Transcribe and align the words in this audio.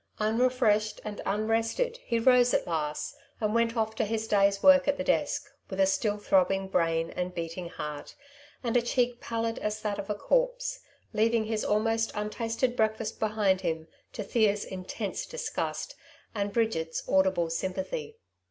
Un 0.17 0.39
refreshed 0.39 0.99
and 1.05 1.21
unrested 1.27 1.99
he 2.03 2.17
rose 2.17 2.55
at 2.55 2.65
last, 2.65 3.15
and 3.39 3.53
went 3.53 3.77
off 3.77 3.93
to 3.93 4.03
his 4.03 4.27
day^s 4.27 4.63
work 4.63 4.87
at 4.87 4.97
the 4.97 5.03
desk 5.03 5.43
with 5.69 5.79
a 5.79 5.85
still 5.85 6.17
throbbing 6.17 6.67
brain 6.67 7.11
and 7.11 7.35
beating 7.35 7.69
heart, 7.69 8.15
and 8.63 8.75
a 8.75 8.81
cheek 8.81 9.21
palid 9.21 9.59
as 9.59 9.79
that 9.83 9.99
of 9.99 10.09
a 10.09 10.15
corpse, 10.15 10.79
leaving 11.13 11.45
his 11.45 11.63
almost 11.63 12.11
untasted 12.15 12.75
breakfast 12.75 13.19
behind 13.19 13.61
him, 13.61 13.87
to 14.11 14.23
Thea's 14.23 14.65
intense 14.65 15.27
disgust, 15.27 15.93
and 16.33 16.51
Bridget^s 16.51 17.07
audible 17.07 17.51
sympathy. 17.51 18.17